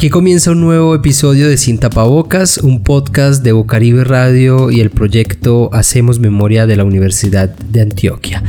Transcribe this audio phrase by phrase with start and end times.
[0.00, 4.88] Aquí comienza un nuevo episodio de Sin Tapabocas, un podcast de Bocaribe Radio y el
[4.88, 8.42] proyecto Hacemos Memoria de la Universidad de Antioquia.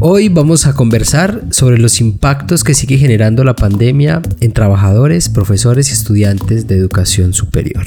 [0.00, 5.88] Hoy vamos a conversar sobre los impactos que sigue generando la pandemia en trabajadores, profesores
[5.88, 7.86] y estudiantes de educación superior.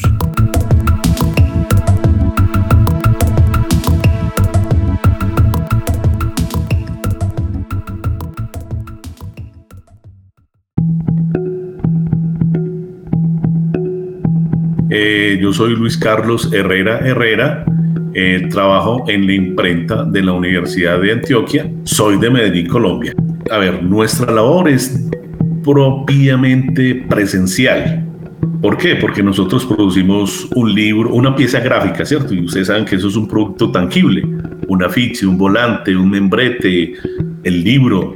[14.95, 17.65] Eh, yo soy Luis Carlos Herrera Herrera,
[18.13, 23.15] eh, trabajo en la imprenta de la Universidad de Antioquia, soy de Medellín, Colombia.
[23.49, 25.09] A ver, nuestra labor es
[25.63, 28.07] propiamente presencial.
[28.61, 28.95] ¿Por qué?
[28.97, 32.35] Porque nosotros producimos un libro, una pieza gráfica, ¿cierto?
[32.35, 34.21] Y ustedes saben que eso es un producto tangible,
[34.67, 36.93] un afiche, un volante, un membrete,
[37.43, 38.13] el libro.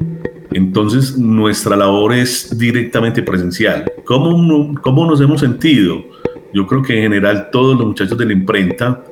[0.52, 3.92] Entonces, nuestra labor es directamente presencial.
[4.06, 6.06] ¿Cómo, cómo nos hemos sentido?
[6.54, 9.04] Yo creo que en general todos los muchachos de la imprenta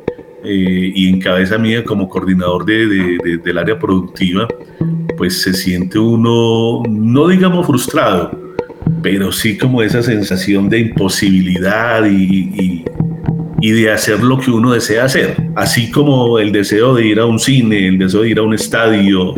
[0.44, 4.48] eh, y en cabeza mía como coordinador de, del área productiva,
[5.18, 8.32] pues se siente uno, no digamos frustrado,
[9.02, 12.84] pero sí como esa sensación de imposibilidad y,
[13.62, 17.40] de hacer lo que uno desea hacer, así como el deseo de ir a un
[17.40, 19.34] cine, el deseo de ir a un estadio,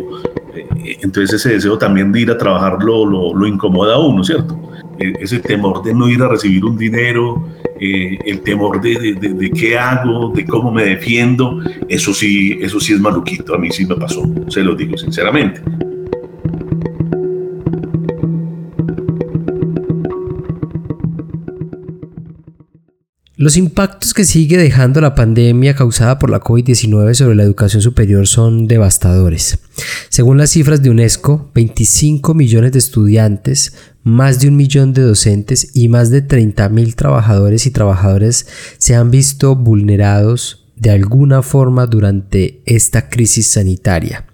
[0.54, 4.67] eh, entonces ese deseo también de ir a trabajar lo, lo incomoda a uno, ¿cierto?
[4.98, 7.48] E, ese temor de no ir a recibir un dinero,
[7.80, 12.92] eh, el temor de, de, qué hago, de cómo me defiendo, eso sí, eso sí
[12.92, 15.62] es maluquito, a mí sí me pasó, se lo digo sinceramente.
[23.40, 28.26] Los impactos que sigue dejando la pandemia causada por la COVID-19 sobre la educación superior
[28.26, 29.60] son devastadores.
[30.08, 35.70] Según las cifras de UNESCO, 25 millones de estudiantes, más de un millón de docentes
[35.76, 38.44] y más de 30.000 trabajadores y trabajadoras
[38.78, 44.26] se han visto vulnerados de alguna forma durante esta crisis sanitaria.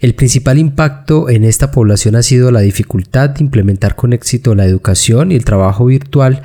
[0.00, 4.66] El principal impacto en esta población ha sido la dificultad de implementar con éxito la
[4.66, 6.42] educación y el trabajo virtual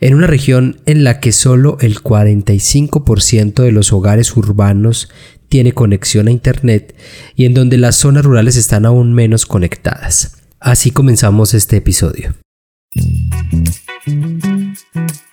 [0.00, 5.08] en una región en la que solo el 45% de los hogares urbanos
[5.48, 6.94] tiene conexión a Internet
[7.36, 10.38] y en donde las zonas rurales están aún menos conectadas.
[10.58, 12.34] Así comenzamos este episodio.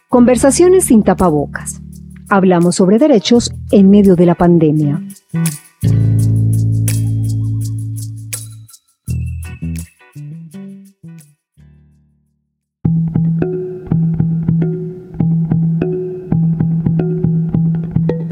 [0.10, 1.82] Conversaciones sin tapabocas.
[2.28, 5.02] Hablamos sobre derechos en medio de la pandemia.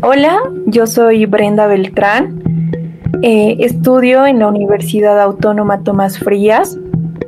[0.09, 2.41] Hola, yo soy Brenda Beltrán.
[3.23, 6.79] Eh, estudio en la Universidad Autónoma Tomás Frías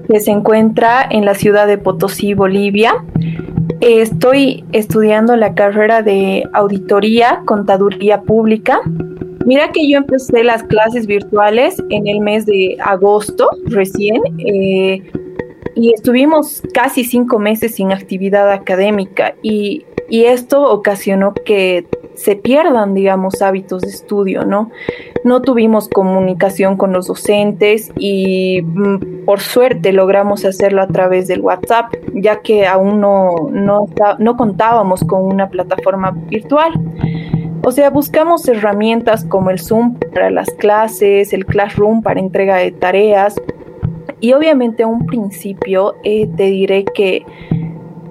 [0.08, 3.04] que se encuentra en la ciudad de Potosí, Bolivia.
[3.82, 8.80] Estoy estudiando la carrera de auditoría, contaduría pública.
[9.46, 15.04] Mira que yo empecé las clases virtuales en el mes de agosto recién eh,
[15.76, 21.86] y estuvimos casi cinco meses sin actividad académica y, y esto ocasionó que
[22.20, 24.72] se pierdan, digamos, hábitos de estudio, ¿no?
[25.24, 31.40] No tuvimos comunicación con los docentes y mm, por suerte logramos hacerlo a través del
[31.40, 33.88] WhatsApp, ya que aún no, no,
[34.20, 36.74] no contábamos con una plataforma virtual.
[37.64, 42.72] O sea, buscamos herramientas como el Zoom para las clases, el Classroom para entrega de
[42.72, 43.40] tareas.
[44.20, 47.26] Y obviamente a un principio eh, te diré que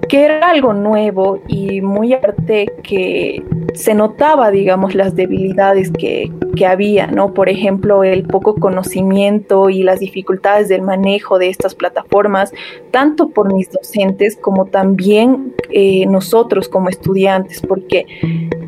[0.09, 3.43] que era algo nuevo y muy arte que
[3.73, 7.33] se notaba, digamos, las debilidades que, que, había, ¿no?
[7.33, 12.53] Por ejemplo, el poco conocimiento y las dificultades del manejo de estas plataformas,
[12.91, 18.05] tanto por mis docentes como también eh, nosotros como estudiantes, porque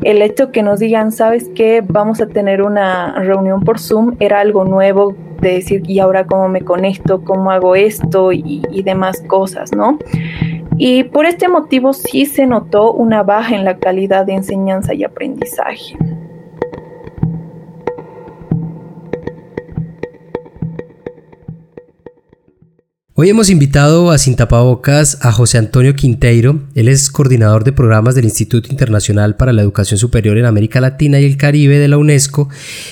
[0.02, 1.82] el hecho que nos digan, ¿sabes qué?
[1.86, 6.48] Vamos a tener una reunión por Zoom era algo nuevo de decir, ¿y ahora cómo
[6.48, 7.22] me conecto?
[7.24, 8.32] ¿Cómo hago esto?
[8.32, 9.98] Y demás cosas, ¿no?
[10.78, 15.04] Y por este motivo sí se notó una baja en la calidad de enseñanza y
[15.04, 15.96] aprendizaje.
[23.14, 26.66] Hoy hemos invitado a Sin Tapabocas a José Antonio Quinteiro.
[26.74, 31.20] Él es coordinador de programas del Instituto Internacional para la Educación Superior en América Latina
[31.20, 32.48] y el Caribe de la UNESCO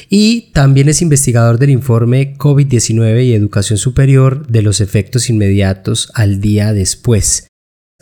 [0.09, 6.41] y también es investigador del informe COVID-19 y Educación Superior de los efectos inmediatos al
[6.41, 7.50] día después.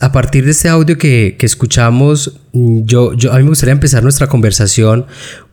[0.01, 4.27] A partir de este audio que, escuchamos, yo, yo, a mí me gustaría empezar nuestra
[4.27, 5.05] conversación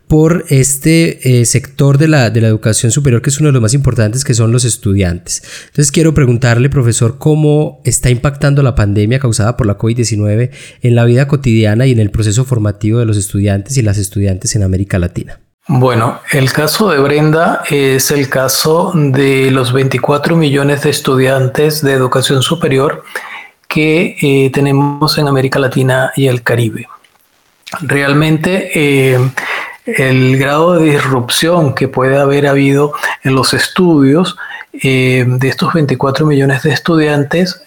[0.06, 3.62] por este eh, sector de la, de la educación superior que es uno de los
[3.62, 5.42] más importantes, que son los estudiantes.
[5.66, 10.50] Entonces quiero preguntarle, profesor, cómo está impactando la pandemia causada por la COVID-19
[10.80, 14.54] en la vida cotidiana y en el proceso formativo de los estudiantes y las estudiantes
[14.54, 15.40] en América Latina.
[15.66, 21.92] Bueno, el caso de Brenda es el caso de los 24 millones de estudiantes de
[21.92, 23.02] educación superior
[23.76, 26.88] que eh, tenemos en América Latina y el Caribe.
[27.82, 29.18] Realmente eh,
[29.84, 34.38] el grado de disrupción que puede haber habido en los estudios
[34.72, 37.60] eh, de estos 24 millones de estudiantes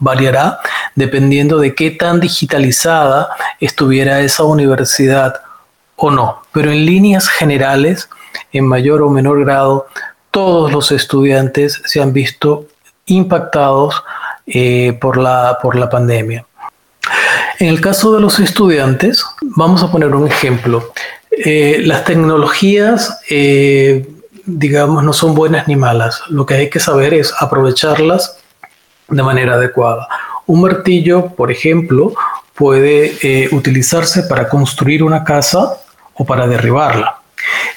[0.00, 0.58] variará
[0.96, 3.28] dependiendo de qué tan digitalizada
[3.60, 5.34] estuviera esa universidad
[5.94, 8.08] o no, pero en líneas generales,
[8.52, 9.86] en mayor o menor grado,
[10.32, 12.66] todos los estudiantes se han visto
[13.06, 14.02] impactados
[14.52, 16.44] eh, por, la, por la pandemia.
[17.60, 20.92] En el caso de los estudiantes, vamos a poner un ejemplo.
[21.30, 24.08] Eh, las tecnologías, eh,
[24.46, 26.22] digamos, no son buenas ni malas.
[26.28, 28.38] Lo que hay que saber es aprovecharlas
[29.08, 30.08] de manera adecuada.
[30.46, 32.14] Un martillo, por ejemplo,
[32.54, 35.76] puede utilizarse para construir una casa
[36.14, 37.20] o para derribarla.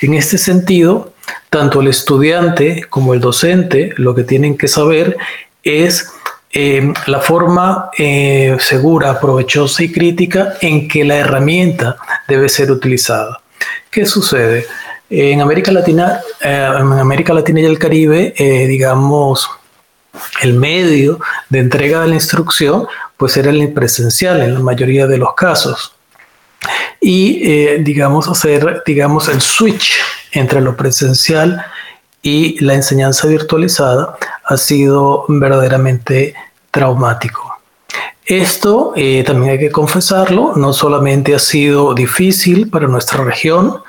[0.01, 1.13] En este sentido,
[1.49, 5.17] tanto el estudiante como el docente lo que tienen que saber
[5.63, 6.12] es
[6.53, 11.97] eh, la forma eh, segura, provechosa y crítica en que la herramienta
[12.27, 13.41] debe ser utilizada.
[13.89, 14.65] ¿Qué sucede?
[15.09, 18.33] En América Latina, eh, en América Latina y el Caribe,
[18.67, 19.49] digamos,
[20.41, 21.19] el medio
[21.49, 25.95] de entrega de la instrucción pues era el presencial en la mayoría de los casos
[27.03, 29.99] y, eh, digamos, hacer, digamos, el switch
[30.31, 31.65] entre lo presencial
[32.21, 34.17] y la enseñanza virtualizada
[34.53, 36.33] ha sido verdaderamente
[36.71, 37.57] traumático.
[38.25, 43.79] Esto eh, también hay que confesarlo, no solamente ha sido difícil para nuestra región,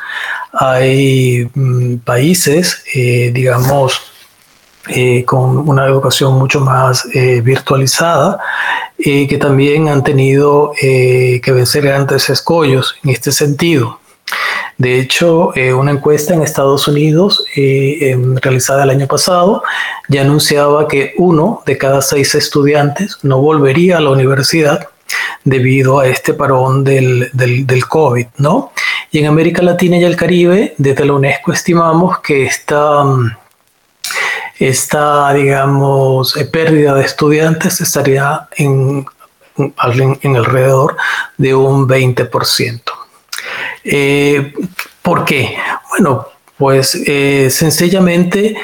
[0.52, 4.00] hay mm, países, eh, digamos,
[5.24, 7.08] con una educación mucho más
[7.42, 8.38] virtualizada
[8.98, 14.00] que también han tenido eh, que vencer grandes escollos en este sentido.
[14.76, 19.62] De hecho, eh, una encuesta en Estados Unidos eh, realizada el año pasado
[20.08, 24.88] ya anunciaba que uno de cada seis estudiantes no volvería a la universidad
[25.44, 28.72] debido a este parón del, del, del, COVID, ¿no?
[29.12, 33.30] Y en América Latina y el Caribe, desde la UNESCO estimamos que esta mm,
[34.58, 39.04] esta, digamos, eh, pérdida de estudiantes estaría en,
[39.56, 40.96] en alrededor
[41.36, 43.03] de un 20%.
[43.84, 44.52] Eh,
[45.02, 45.56] ¿Por qué?
[45.90, 46.26] Bueno,
[46.56, 48.56] pues eh, sencillamente,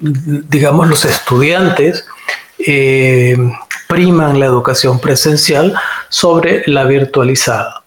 [0.00, 2.06] digamos, los estudiantes
[3.88, 5.74] priman la educación presencial
[6.08, 7.82] sobre la virtualizada.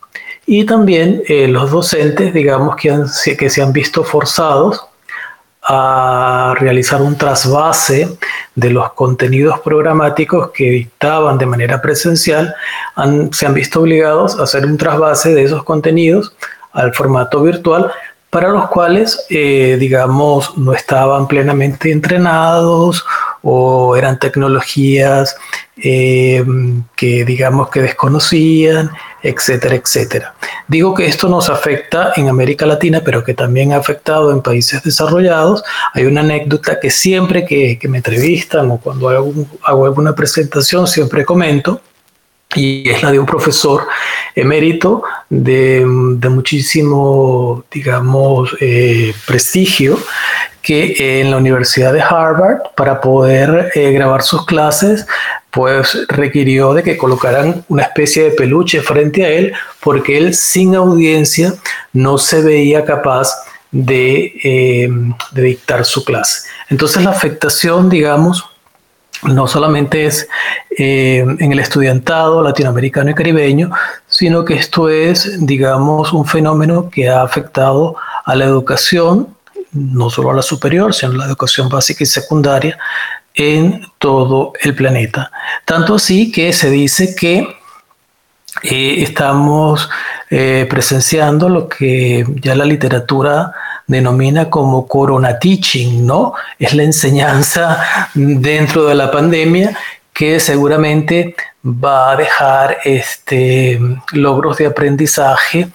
[0.46, 2.98] Y también los docentes, digamos, que,
[3.38, 4.89] que se han visto forzados
[5.72, 8.18] a realizar un trasvase
[8.56, 12.56] de los contenidos programáticos que dictaban de manera presencial,
[13.32, 16.34] se han visto obligados a hacer un trasvase de esos contenidos
[16.74, 17.92] al formato virtual
[18.32, 23.06] para los cuales, eh, digamos, no estaban plenamente entrenados
[23.42, 25.36] o eran tecnologías
[25.78, 26.44] eh,
[26.96, 28.92] que, digamos, que desconocían
[29.22, 30.34] etcétera, etcétera.
[30.68, 34.82] Digo que esto nos afecta en América Latina, pero que también ha afectado en países
[34.84, 35.64] desarrollados.
[35.94, 41.26] Hay una anécdota que siempre que, me entrevistan o cuando hago, hago alguna presentación siempre
[41.26, 41.82] comento,
[42.56, 43.84] y es la de un profesor
[44.34, 50.00] emérito de, muchísimo, digamos, eh, prestigio,
[50.70, 55.08] que en la Universidad de Harvard, para poder eh, grabar sus clases,
[55.50, 60.76] pues requirió de que colocaran una especie de peluche frente a él, porque él sin
[60.76, 61.56] audiencia
[61.92, 63.34] no se veía capaz
[63.72, 64.90] de, eh,
[65.32, 66.48] de dictar su clase.
[66.70, 68.46] Entonces la afectación, digamos,
[69.24, 70.28] no solamente es
[70.78, 73.72] eh, en el estudiantado latinoamericano y caribeño,
[74.08, 79.36] sino que esto es, digamos, un fenómeno que ha afectado a la educación,
[79.72, 82.78] no solo a la superior, sino a la educación básica y secundaria
[83.34, 85.32] en todo el planeta.
[85.66, 87.48] Tanto así que se dice que
[88.64, 89.90] eh, estamos
[90.30, 93.54] eh, presenciando lo que ya la literatura
[93.88, 96.34] denomina como corona teaching, ¿no?
[96.58, 99.76] Es la enseñanza dentro de la pandemia
[100.14, 103.80] que seguramente va a dejar este,
[104.12, 105.70] logros de aprendizaje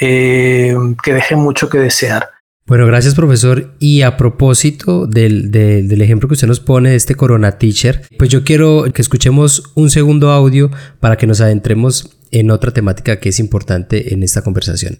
[0.00, 2.30] eh, que dejen mucho que desear.
[2.68, 3.74] Bueno, gracias profesor.
[3.78, 8.28] Y a propósito del, del, ejemplo que usted nos pone de este Corona Teacher, pues
[8.28, 10.70] yo quiero que escuchemos un segundo audio
[11.00, 14.98] para que nos adentremos en otra temática que es importante en esta conversación.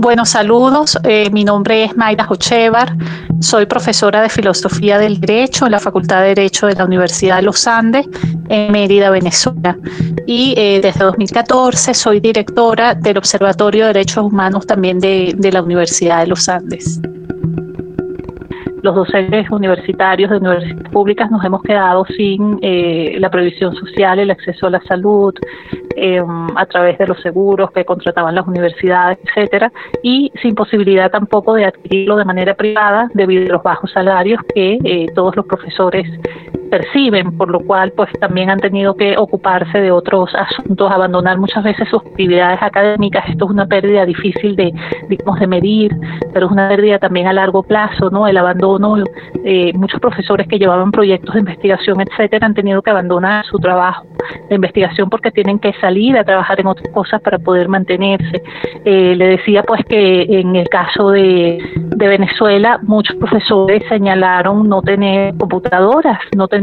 [0.00, 2.96] Buenos saludos, eh, mi nombre es Mayra Jochevar,
[3.40, 7.42] soy profesora de Filosofía del Derecho en la Facultad de Derecho de la Universidad de
[7.42, 8.06] los Andes
[8.48, 9.76] en Mérida, Venezuela.
[10.24, 15.62] Y eh, desde 2014 soy directora del Observatorio de Derechos Humanos también de, de la
[15.62, 17.00] Universidad de los Andes
[18.82, 24.30] los docentes universitarios de universidades públicas nos hemos quedado sin eh, la previsión social, el
[24.30, 25.34] acceso a la salud,
[25.96, 26.22] eh,
[26.54, 31.64] a través de los seguros que contrataban las universidades, etcétera, y sin posibilidad tampoco de
[31.64, 36.06] adquirirlo de manera privada debido a los bajos salarios que eh, todos los profesores
[36.68, 41.64] perciben, por lo cual pues también han tenido que ocuparse de otros asuntos, abandonar muchas
[41.64, 43.24] veces sus actividades académicas.
[43.28, 44.72] Esto es una pérdida difícil de,
[45.08, 45.96] digamos, de medir,
[46.32, 48.26] pero es una pérdida también a largo plazo, ¿no?
[48.26, 48.96] El abandono,
[49.44, 54.06] eh, muchos profesores que llevaban proyectos de investigación, etcétera, han tenido que abandonar su trabajo
[54.48, 58.42] de investigación porque tienen que salir a trabajar en otras cosas para poder mantenerse.
[58.84, 64.82] Eh, le decía pues que en el caso de, de Venezuela, muchos profesores señalaron no
[64.82, 66.57] tener computadoras, no tener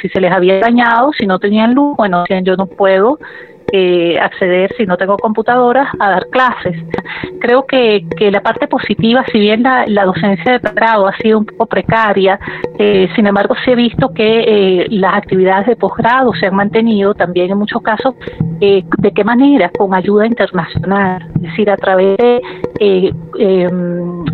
[0.00, 3.18] si se les había dañado, si no tenían luz, bueno, yo no puedo
[3.72, 6.76] eh, acceder, si no tengo computadoras, a dar clases.
[7.40, 11.46] Creo que, que la parte positiva, si bien la, docencia de pregrado ha sido un
[11.46, 12.40] poco precaria,
[12.78, 17.14] eh, sin embargo sí he visto que eh, las actividades de posgrado se han mantenido
[17.14, 18.14] también en muchos casos.
[18.58, 19.70] ¿De qué manera?
[19.70, 24.24] Con ayuda internacional, es decir, a través de em,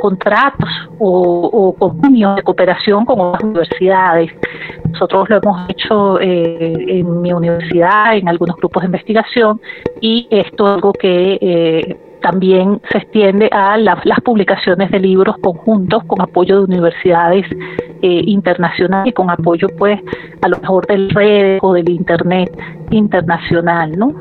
[0.00, 4.32] contratos o, convenios de cooperación con las universidades.
[4.90, 9.60] Nosotros lo hemos hecho eh, en mi universidad, en algunos grupos de investigación,
[10.00, 16.04] y esto es algo que eh, también se extiende a las publicaciones de libros conjuntos
[16.04, 17.46] con apoyo de universidades
[18.02, 20.00] eh, internacionales y con apoyo, pues,
[20.42, 22.50] a lo mejor del red o del internet
[22.90, 24.14] internacional, ¿no?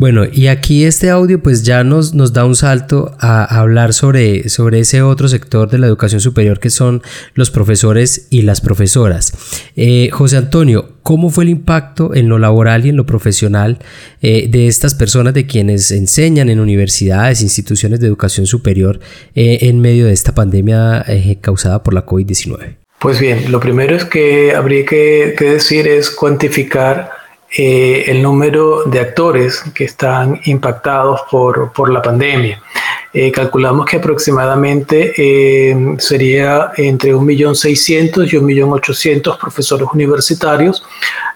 [0.00, 4.48] Bueno, y aquí este audio pues ya nos, nos da un salto a, hablar sobre,
[4.48, 7.02] sobre ese otro sector de la educación superior que son
[7.34, 9.34] los profesores y las profesoras.
[9.76, 13.78] Eh, José Antonio, ¿cómo fue el impacto en lo laboral y en lo profesional
[14.22, 19.00] eh, de estas personas de quienes enseñan en universidades, instituciones de educación superior
[19.34, 21.04] eh, en medio de esta pandemia
[21.42, 22.76] causada por la COVID-19?
[23.00, 27.19] Pues bien, lo primero es que habría que, que decir es cuantificar
[27.56, 32.62] eh, el número de actores que están impactados por, por la pandemia.
[33.12, 40.84] Eh, calculamos que aproximadamente eh, sería entre 1.600.000 y 1.800.000 profesores universitarios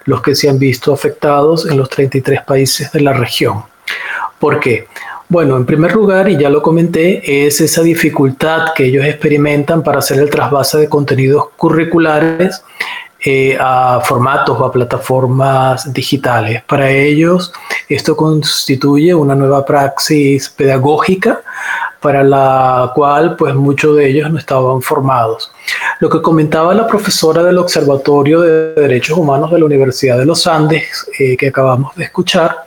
[0.05, 3.63] los que se han visto afectados en los 33 países de la región.
[4.39, 4.87] ¿Por qué?
[5.27, 9.97] Bueno, en primer lugar, y ya lo comenté, es esa dificultad que ellos experimentan para
[9.97, 12.63] hacer el trasvase de contenidos curriculares
[13.23, 16.63] eh, a formatos o a plataformas digitales.
[16.63, 17.51] Para ellos,
[17.89, 21.41] esto constituye una nueva praxis pedagógica
[21.99, 25.51] para la cual pues muchos de ellos no estaban formados.
[25.99, 30.45] Lo que comentaba la profesora del Observatorio de Derechos Humanos de la Universidad de los
[30.45, 32.65] Andes, eh, que acabamos de escuchar,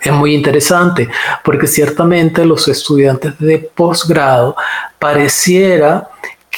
[0.00, 1.08] es muy interesante
[1.44, 4.56] porque ciertamente los estudiantes de posgrado
[4.98, 6.08] pareciera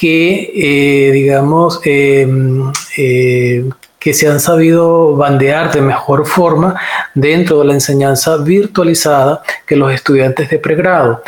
[0.01, 3.69] que, eh, digamos, em, eh,
[4.01, 6.75] que se han sabido bandear de mejor forma
[7.15, 11.23] dentro de la enseñanza virtualizada que los estudiantes de pregrado.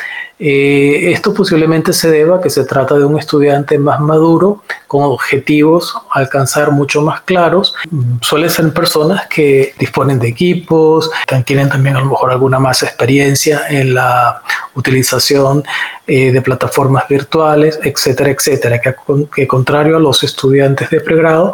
[0.44, 5.04] Eh, esto posiblemente se deba a que se trata de un estudiante más maduro, con
[5.04, 7.76] objetivos a alcanzar mucho más claros.
[8.22, 11.10] Suelen ser personas que disponen de equipos,
[11.44, 14.42] tienen también a lo mejor alguna más experiencia en la
[14.74, 15.62] utilización
[16.08, 18.96] eh, de plataformas virtuales, etcétera, etcétera, que,
[19.32, 21.52] que contrario a los estudiantes de pregrado,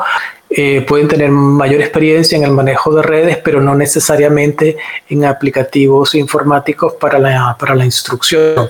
[0.50, 4.78] eh, pueden tener mayor experiencia en el manejo de redes, pero no necesariamente
[5.08, 8.68] en aplicativos informáticos para la, para la instrucción.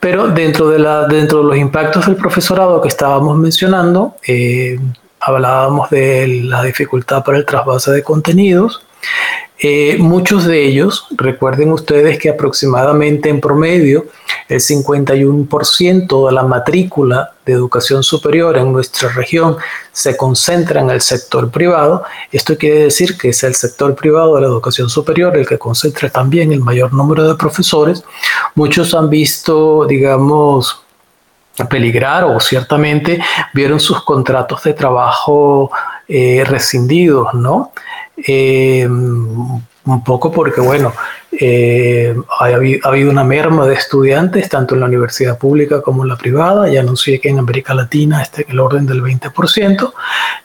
[0.00, 4.78] Pero dentro de, la, dentro de los impactos del profesorado que estábamos mencionando, eh,
[5.20, 8.84] hablábamos de la dificultad para el trasvase de contenidos,
[9.62, 14.06] eh, muchos de ellos, recuerden ustedes que aproximadamente en promedio
[14.48, 19.58] el 51% de la matrícula de educación superior en nuestra región
[19.92, 22.04] se concentra en el sector privado.
[22.32, 26.08] Esto quiere decir que es el sector privado de la educación superior el que concentra
[26.08, 28.02] también el mayor número de profesores.
[28.54, 30.84] Muchos han visto, digamos,
[31.68, 33.20] peligrar o ciertamente
[33.52, 35.70] vieron sus contratos de trabajo
[36.08, 37.72] rescindidos, ¿no?
[39.84, 40.92] Un poco porque, bueno,
[41.32, 46.16] eh, ha, habido, una merma de estudiantes, tanto en la universidad pública como en la
[46.16, 46.68] privada.
[46.68, 49.92] Ya anuncié que en América Latina está en el orden del 20%.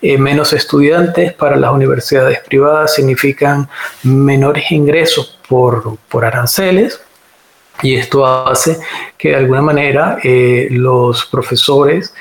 [0.02, 3.68] Eh, menos estudiantes para las universidades privadas significan
[4.04, 7.02] menores ingresos por, por aranceles.
[7.82, 8.80] Y esto hace
[9.18, 12.14] que de alguna manera eh, los profesores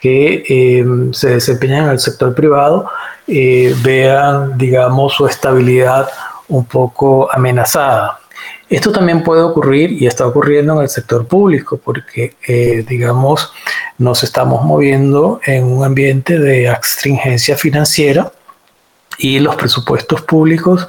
[0.00, 2.88] que se desempeñan en el sector privado
[3.26, 6.08] vean, digamos, su estabilidad
[6.48, 8.20] un poco amenazada.
[8.68, 13.52] Esto también puede ocurrir y está ocurriendo en el sector público porque, eh, digamos,
[13.98, 18.32] nos estamos moviendo en un ambiente de astringencia financiera
[19.18, 20.86] y los presupuestos públicos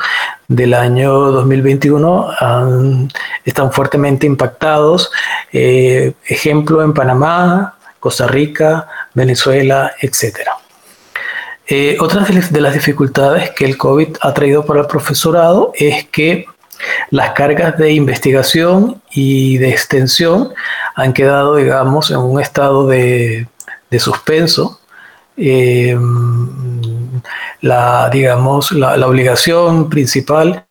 [0.48, 2.30] del año 2021
[3.46, 5.12] están fuertemente impactados.
[5.54, 10.58] Eh, ejemplo en Panamá, Costa Rica, Venezuela, etcétera.
[11.70, 16.46] Eh, otra de las dificultades que el COVID ha traído para el profesorado es que
[17.10, 20.54] las cargas de investigación y de extensión
[20.96, 23.48] han quedado, digamos, en un estado de,
[24.00, 24.80] suspenso.
[25.36, 25.98] Eh,
[27.62, 30.67] la, digamos, la, obligación principal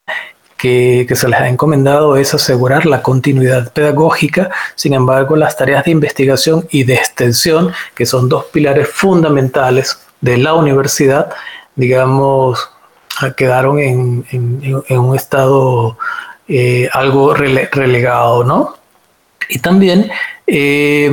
[0.56, 4.50] que, que, se les ha encomendado es asegurar la continuidad pedagógica.
[4.74, 10.38] Sin embargo, las tareas de investigación y de extensión, que son dos pilares fundamentales de
[10.38, 11.30] la universidad,
[11.74, 12.70] digamos,
[13.36, 15.96] quedaron en, un estado
[16.48, 18.76] eh, algo relegado, ¿no?
[19.48, 20.10] Y también
[20.46, 21.10] eh,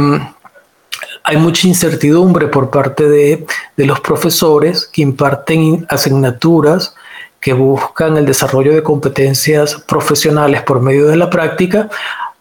[1.24, 3.46] hay mucha incertidumbre por parte de,
[3.78, 6.96] de, los profesores que imparten asignaturas
[7.44, 11.90] que buscan el desarrollo de competencias profesionales por medio de la práctica,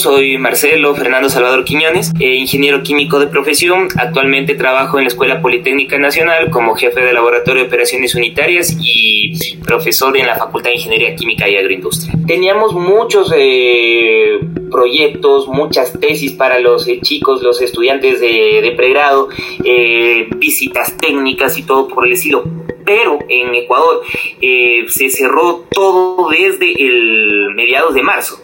[0.00, 3.88] Soy Marcelo Fernando Salvador Quiñones, eh, ingeniero químico de profesión.
[3.98, 9.58] Actualmente trabajo en la Escuela Politécnica Nacional como jefe de laboratorio de operaciones unitarias y
[9.58, 12.14] profesor en la Facultad de Ingeniería Química y Agroindustria.
[12.26, 19.28] Teníamos muchos eh, proyectos, muchas tesis para los eh, chicos, los estudiantes de, de pregrado,
[20.38, 22.42] visitas técnicas y todo por el estilo
[22.86, 24.00] pero en Ecuador
[24.40, 28.40] se cerró todo desde el mediados de marzo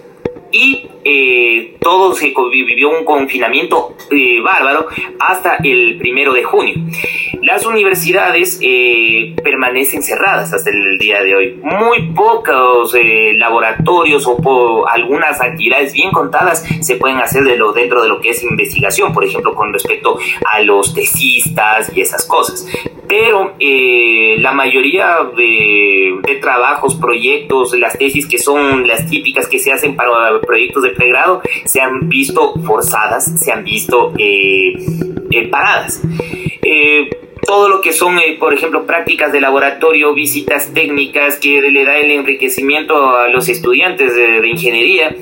[0.53, 4.89] y eh, todo se vivió un confinamiento eh, bárbaro
[5.21, 6.75] hasta el primero de junio.
[7.43, 11.61] Las universidades eh, permanecen cerradas hasta el día de hoy.
[11.63, 12.97] Muy pocos
[13.37, 18.31] laboratorios o algunas actividades bien contadas se pueden hacer de lo, dentro de lo que
[18.31, 22.67] es investigación, por ejemplo, con respecto a los tesistas y esas cosas.
[23.07, 29.73] Pero la mayoría de, de trabajos, proyectos, las tesis que son las típicas que se
[29.73, 34.75] hacen para proyectos de pregrado se han visto forzadas, se han visto eh,
[35.31, 36.03] eh, paradas.
[36.63, 37.11] Eh,
[37.47, 42.11] todo lo que son, por ejemplo, prácticas de laboratorio, visitas técnicas que le da el
[42.11, 45.15] enriquecimiento a los estudiantes de ingeniería,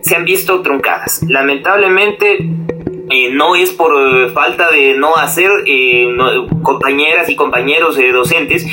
[0.00, 1.24] se han visto truncadas.
[1.28, 2.38] Lamentablemente,
[3.14, 6.08] eh, no es por eh, falta de no hacer, eh,
[6.62, 8.66] compañeras y compañeros docentes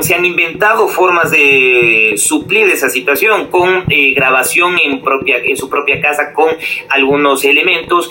[0.00, 6.00] se han inventado formas de suplir esa situación con grabación en, propia, en su propia
[6.00, 6.50] casa con
[6.90, 8.10] algunos elementos.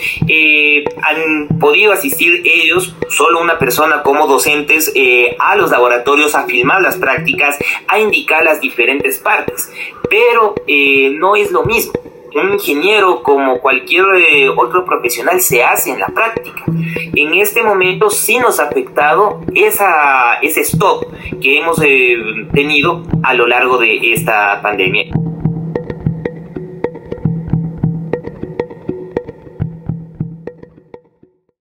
[1.03, 4.91] han podido asistir ellos, solo una persona como docentes,
[5.37, 9.71] a los laboratorios a filmar las prácticas, a indicar las diferentes partes,
[10.09, 10.55] pero
[11.19, 16.07] no es lo mismo un ingeniero como cualquier eh, otro profesional se hace en la
[16.07, 16.63] práctica.
[17.15, 21.05] En este momento sí nos ha afectado esa, ese stop
[21.41, 22.15] que hemos eh,
[22.53, 25.11] tenido a lo largo de esta pandemia.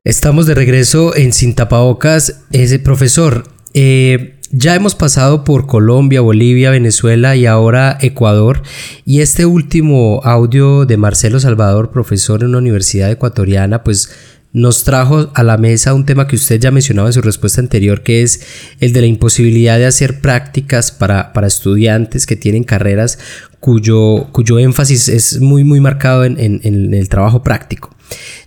[0.04, 2.44] Estamos de regreso en Sin Tapabocas.
[2.50, 8.62] Ese profesor, eh, ya hemos pasado por Colombia, Bolivia, Venezuela y ahora Ecuador.
[9.04, 14.10] Y este último audio de Marcelo Salvador, profesor en una universidad ecuatoriana, pues
[14.52, 18.02] nos trajo a la mesa un tema que usted ya mencionaba en su respuesta anterior,
[18.02, 18.40] que es
[18.80, 23.20] el de la imposibilidad de hacer prácticas para, para estudiantes que tienen carreras
[23.60, 27.94] cuyo, cuyo énfasis es muy, muy marcado en, en, el trabajo práctico.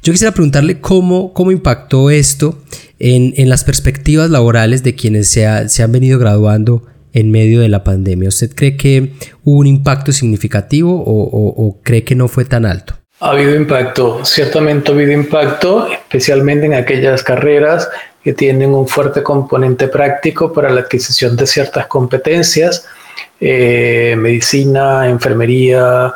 [0.01, 2.61] Yo quisiera preguntarle cómo, cómo impactó esto
[3.03, 7.83] en, las perspectivas laborales de quienes se, se han venido graduando en medio de la
[7.83, 8.29] pandemia.
[8.29, 9.11] ¿Usted cree que
[9.43, 12.95] hubo un impacto significativo o, cree que no fue tan alto?
[13.19, 17.89] Ha habido impacto, ciertamente ha habido impacto, especialmente en aquellas carreras
[18.23, 22.87] que tienen un fuerte componente práctico para la adquisición de ciertas competencias,
[23.39, 26.13] eh, medicina, enfermería,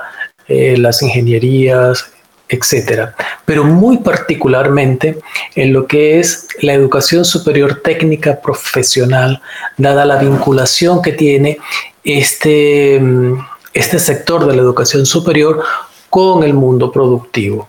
[0.47, 2.11] eh, las ingenierías,
[2.49, 5.19] etcétera, pero muy particularmente
[5.55, 9.41] en lo que es la educación superior técnica profesional,
[9.77, 11.57] dada la vinculación que tiene
[12.03, 13.39] este, mm,
[13.73, 15.63] este sector de la educación superior
[16.09, 17.67] con el mundo productivo.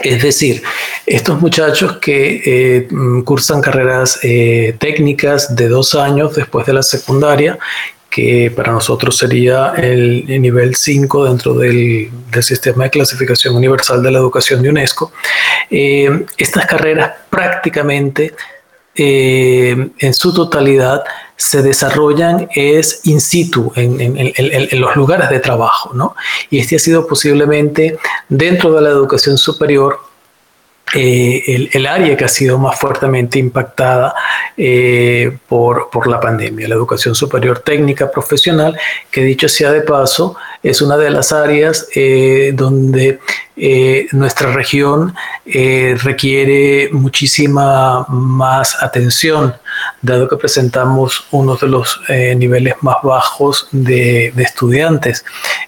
[0.00, 0.62] Es decir,
[1.06, 6.82] estos muchachos que eh, mm, cursan carreras eh, técnicas de dos años después de la
[6.82, 7.58] secundaria
[8.12, 12.10] que para nosotros sería el, nivel 5 dentro del,
[12.42, 15.12] sistema de clasificación universal de la educación de UNESCO.
[15.70, 18.34] Eh, estas carreras prácticamente
[18.94, 21.02] eh, en su totalidad
[21.36, 26.14] se desarrollan es in situ, en, en, los lugares de trabajo, ¿no?
[26.50, 27.98] Y este ha sido posiblemente
[28.28, 29.98] dentro de la educación superior
[30.94, 34.14] eh, el, área que ha sido más fuertemente impactada
[34.56, 38.78] eh, por, por, la pandemia, la educación superior técnica profesional,
[39.10, 43.20] que dicho sea de paso, es una de las áreas eh, donde
[44.12, 49.54] nuestra región requiere muchísima más atención
[50.00, 55.24] dado que presentamos uno de los eh, niveles más bajos de, estudiantes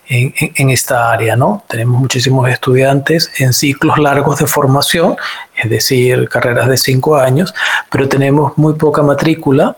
[0.09, 1.65] en, esta área, ¿no?
[1.69, 5.17] Tenemos muchísimos estudiantes en ciclos largos de formación,
[5.57, 7.55] es decir, carreras de cinco años,
[7.91, 9.77] pero tenemos muy poca matrícula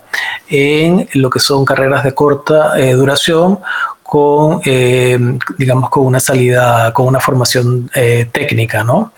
[0.48, 3.60] en lo que son carreras de corta eh, duración
[4.06, 5.18] con, eh,
[5.58, 7.90] digamos, con una salida, con una formación
[8.32, 9.12] técnica, ¿no?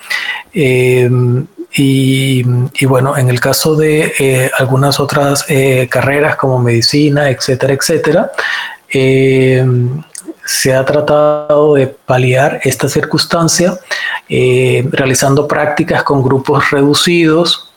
[1.74, 2.42] Y,
[2.86, 8.32] bueno, en el caso de eh, algunas otras eh, carreras como medicina, etcétera, etcétera,
[8.92, 9.64] eh,
[10.44, 13.78] se ha tratado de paliar esta circunstancia
[14.28, 17.74] realizando prácticas con grupos reducidos,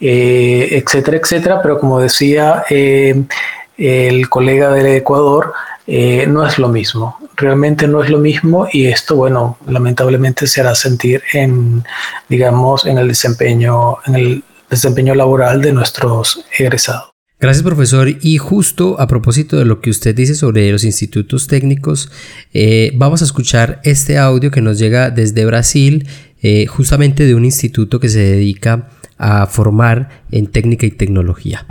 [0.00, 5.52] etcétera, etcétera, pero como decía el colega del Ecuador,
[5.86, 10.74] no es lo mismo realmente no es lo mismo y esto, bueno, lamentablemente se hará
[10.74, 11.82] sentir en,
[12.28, 17.10] digamos, en el desempeño, en el desempeño laboral de nuestros egresados.
[17.40, 18.08] Gracias, profesor.
[18.20, 22.12] Y justo a propósito de lo que usted dice sobre los institutos técnicos,
[22.52, 26.06] eh, vamos a escuchar este audio que nos llega desde Brasil,
[26.42, 31.66] eh, justamente de un instituto que se dedica a formar en técnica y tecnología.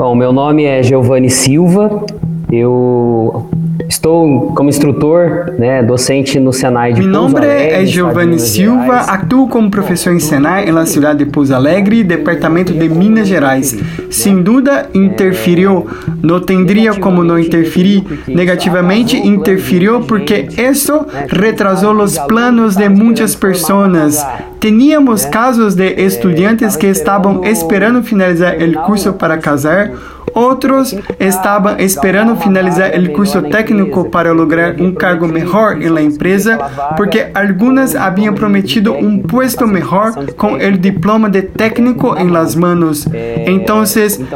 [0.00, 2.06] Bom, meu nome é Giovanni Silva,
[2.50, 3.49] eu
[3.90, 9.48] Estou como instrutor, né, docente no Senai de Pouso nombre Alegre, é Giovanni Silva, atuo
[9.48, 13.76] como professor em Senai na cidade de Pouso Alegre, departamento de Minas Gerais.
[14.08, 15.88] Sem dúvida, interferiu.
[16.22, 18.04] Não teria como não interferir.
[18.28, 24.24] Negativamente, interferiu porque isso retrasou os planos de muitas pessoas.
[24.60, 29.90] Teníamos casos de estudantes que estavam esperando finalizar o curso para casar
[30.34, 36.58] Outros estavam esperando finalizar o curso técnico para lograr um cargo melhor na empresa,
[36.96, 43.06] porque algumas haviam prometido um puesto melhor com o diploma de técnico em las manos.
[43.46, 43.82] Então,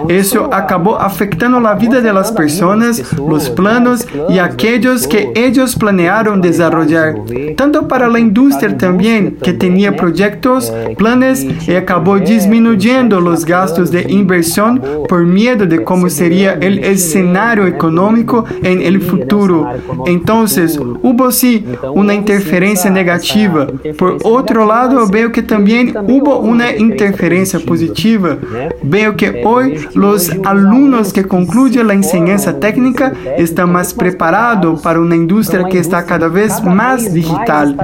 [0.08, 7.54] isso acabou afetando a vida das pessoas, os planos e aqueles que eles planearam desenvolver,
[7.56, 14.12] tanto para a indústria também, que tinha projetos, planos e acabou diminuindo os gastos de
[14.12, 14.78] inversão
[15.08, 19.68] por medo de cómo sería el escenario económico en el futuro.
[20.06, 23.66] Entonces, hubo sí una interferencia negativa.
[23.98, 28.38] Por otro lado, veo que también hubo una interferencia positiva.
[28.82, 35.16] Veo que hoy los alumnos que concluyen la enseñanza técnica están más preparados para una
[35.16, 37.76] industria que está cada vez más digital.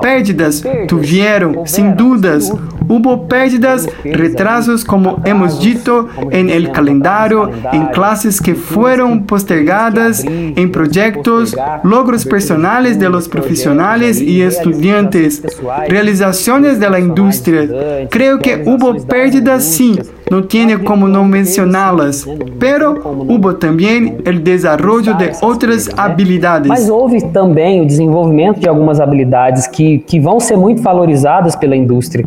[0.00, 2.52] Pérdidas tuvieron, sin dudas.
[2.88, 10.72] Hubo pérdidas, retrasos, como hemos dicho, en el calendario, en clases que fueron postergadas, en
[10.72, 15.42] proyectos, logros personales de los profesionales y estudiantes,
[15.88, 17.68] realizaciones de la industria.
[18.10, 19.98] Creo que hubo pérdidas, sí,
[20.30, 22.26] no tiene como no mencionarlas,
[22.58, 22.94] pero
[23.28, 26.68] hubo también el desarrollo de otras habilidades.
[26.68, 31.76] Mas houve também o desenvolvimento de algumas habilidades que, que vão ser muito valorizadas pela
[31.76, 32.26] indústria.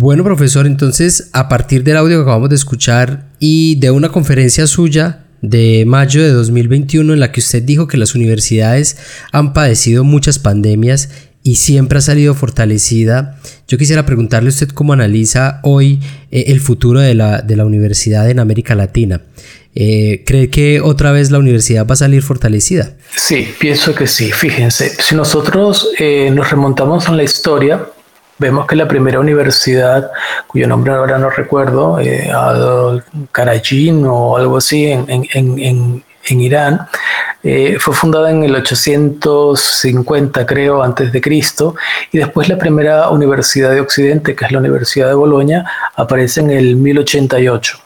[0.00, 4.66] Bueno, profesor, entonces a partir del audio que acabamos de escuchar y de una conferencia
[4.66, 8.96] suya de mayo de 2021 en la que usted dijo que las universidades
[9.30, 11.10] han padecido muchas pandemias
[11.42, 13.38] y siempre ha salido fortalecida.
[13.68, 17.66] Yo quisiera preguntarle a usted cómo analiza hoy eh, el futuro de la, de la,
[17.66, 19.20] universidad en América Latina.
[19.74, 22.94] Eh, ¿Cree que otra vez la universidad va a salir fortalecida?
[23.14, 24.32] Sí, pienso que sí.
[24.32, 27.86] Fíjense, si nosotros eh, nos remontamos a la historia,
[28.40, 30.10] vemos que la primera universidad,
[30.46, 32.32] cuyo nombre ahora no recuerdo, eh,
[33.30, 36.88] Karajin o algo así, en, en, en, en Irán,
[37.42, 41.74] eh, fue fundada en el 850, creo, antes de Cristo,
[42.12, 46.50] y después la primera universidad de Occidente, que es la Universidad de Bolonia, aparece en
[46.50, 47.78] el 1088.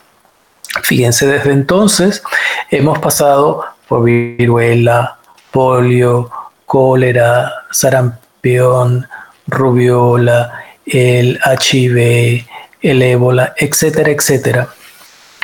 [0.82, 2.22] Fíjense, desde entonces
[2.70, 5.18] hemos pasado por viruela,
[5.50, 6.30] polio,
[6.64, 9.06] cólera, sarampión,
[9.46, 12.44] rubiola, el HIV,
[12.80, 14.68] el ébola, etcétera, etcétera.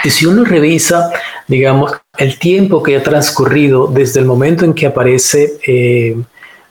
[0.03, 1.11] Y si uno revisa,
[1.47, 6.17] digamos, el tiempo que ha transcurrido desde el momento en que aparece, eh,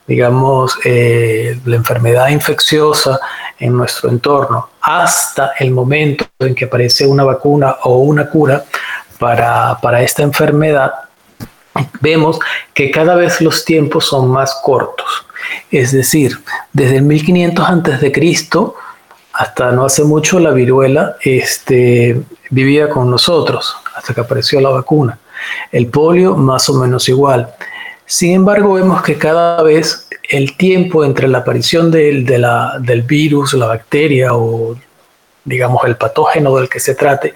[0.07, 3.19] digamos, eh, la enfermedad infecciosa
[3.59, 8.63] en nuestro entorno, hasta el momento en que aparece una vacuna o una cura
[9.19, 10.91] para, para esta enfermedad,
[12.01, 12.39] vemos
[12.73, 15.07] que cada vez los tiempos son más cortos.
[15.71, 16.39] Es decir,
[16.73, 18.75] desde el 1500 antes de Cristo
[19.33, 25.17] hasta no hace mucho la viruela este, vivía con nosotros, hasta que apareció la vacuna.
[25.71, 27.49] El polio más o menos igual.
[28.05, 33.67] Sin embargo, vemos que cada vez el tiempo entre la aparición del, del virus, la
[33.67, 34.75] bacteria o
[35.49, 37.33] digamos, el patógeno del que se trate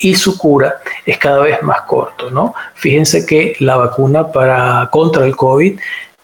[0.00, 2.54] y su cura es cada vez más corto, ¿no?
[2.74, 5.78] Fíjense que la vacuna para, contra el COVID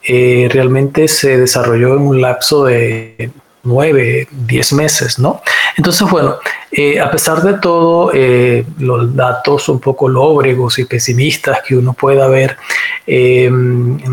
[0.05, 3.31] eh, realmente se desarrolló en un lapso de
[3.65, 5.43] nueve, diez meses, ¿no?
[5.77, 6.37] Entonces, bueno,
[6.73, 11.93] eh, a pesar de todo, eh, los datos un poco lóbregos y pesimistas que uno
[11.93, 12.57] pueda haber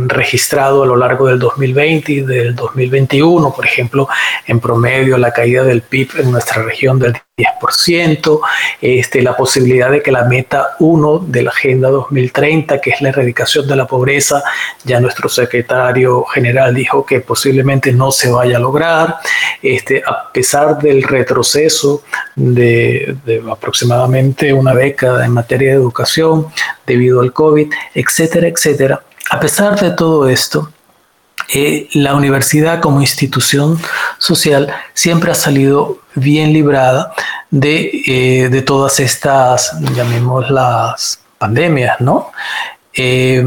[0.07, 4.07] registrado a lo largo del 2020 y del 2021, por ejemplo,
[4.45, 8.41] en promedio la caída del PIB en nuestra región del 10%,
[8.81, 13.09] este, la posibilidad de que la meta 1 de la Agenda 2030, que es la
[13.09, 14.43] erradicación de la pobreza,
[14.83, 19.17] ya nuestro secretario general dijo que posiblemente no se vaya a lograr,
[19.61, 22.03] este, a pesar del retroceso
[22.35, 23.17] de,
[23.51, 26.47] aproximadamente una década en materia de educación
[26.85, 29.03] debido al COVID, etcétera, etcétera.
[29.31, 30.71] A pesar de todo esto,
[31.53, 33.79] eh, la universidad como institución
[34.17, 37.13] social siempre ha salido bien librada
[37.49, 42.31] de, eh, de todas estas, llamémoslas, pandemias, ¿no?
[42.93, 43.43] Eh,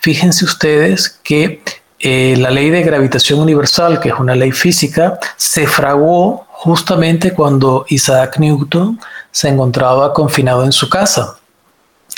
[0.00, 1.60] fíjense ustedes que
[2.00, 8.38] la ley de gravitación universal, que es una ley física, se fraguó justamente cuando Isaac
[8.38, 8.98] Newton
[9.30, 11.38] se encontraba confinado en su casa.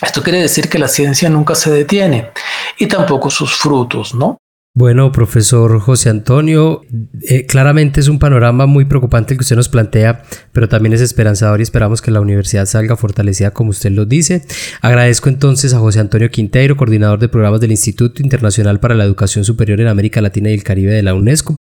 [0.00, 2.30] Esto quiere decir que la ciencia nunca se detiene
[2.78, 4.38] y tampoco sus frutos, ¿no?
[4.78, 6.82] Bueno, profesor José Antonio,
[7.22, 11.00] eh, claramente es un panorama muy preocupante el que usted nos plantea, pero también es
[11.00, 14.44] esperanzador y esperamos que la universidad salga fortalecida como usted lo dice.
[14.80, 19.44] Agradezco entonces a José Antonio Quinteiro, coordinador de programas del Instituto Internacional para la Educación
[19.44, 21.56] Superior en América Latina y el Caribe de la UNESCO.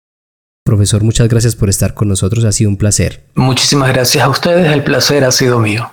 [0.65, 3.27] Profesor, muchas gracias por estar con nosotros, ha sido un placer.
[3.37, 5.89] Muchísimas gracias a ustedes, el placer ha sido mío.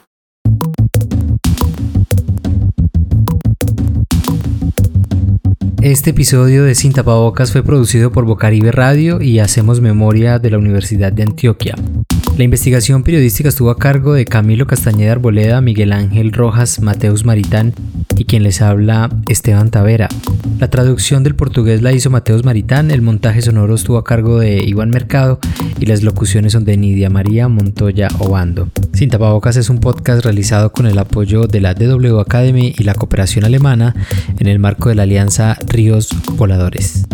[5.81, 10.59] Este episodio de Sin Tapabocas fue producido por Bocaribe Radio y Hacemos Memoria de la
[10.59, 11.73] Universidad de Antioquia.
[12.37, 17.73] La investigación periodística estuvo a cargo de Camilo Castañeda Arboleda, Miguel Ángel Rojas, Mateus Maritán
[18.17, 20.07] y quien les habla Esteban Tavera.
[20.59, 24.63] La traducción del portugués la hizo Mateus Maritán, el montaje sonoro estuvo a cargo de
[24.63, 25.39] Iván Mercado
[25.79, 28.69] y las locuciones son de Nidia María Montoya Obando.
[28.93, 32.95] Sin tapabocas es un podcast realizado con el apoyo de la DW Academy y la
[32.95, 33.93] cooperación alemana
[34.39, 37.05] en el marco de la alianza Ríos Voladores.